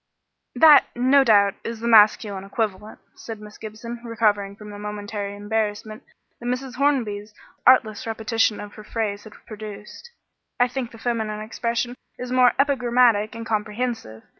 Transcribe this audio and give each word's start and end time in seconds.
"That, 0.55 0.87
no 0.95 1.23
doubt, 1.23 1.53
is 1.63 1.79
the 1.79 1.87
masculine 1.87 2.43
equivalent," 2.43 2.97
said 3.13 3.39
Miss 3.39 3.59
Gibson, 3.59 4.01
recovering 4.03 4.55
from 4.55 4.71
the 4.71 4.79
momentary 4.79 5.35
embarrassment 5.35 6.01
that 6.39 6.47
Mrs. 6.47 6.73
Hornby's 6.77 7.35
artless 7.67 8.07
repetition 8.07 8.59
of 8.59 8.73
her 8.73 8.83
phrase 8.83 9.25
had 9.25 9.33
produced. 9.45 10.09
"I 10.59 10.67
think 10.69 10.89
the 10.89 10.97
feminine 10.97 11.41
expression 11.41 11.93
is 12.17 12.31
more 12.31 12.53
epigrammatic 12.57 13.35
and 13.35 13.45
comprehensive. 13.45 14.23